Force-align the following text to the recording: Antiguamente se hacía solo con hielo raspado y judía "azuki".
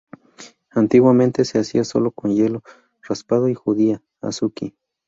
Antiguamente 0.71 1.45
se 1.45 1.59
hacía 1.59 1.83
solo 1.83 2.09
con 2.09 2.33
hielo 2.35 2.63
raspado 3.03 3.47
y 3.49 3.53
judía 3.53 4.01
"azuki". 4.19 4.75